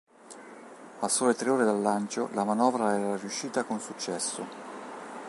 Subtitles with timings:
[1.01, 4.47] A sole tre ore dal lancio la manovra era riuscita con successo.